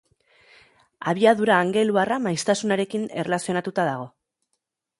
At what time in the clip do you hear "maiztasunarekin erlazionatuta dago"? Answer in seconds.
2.29-4.09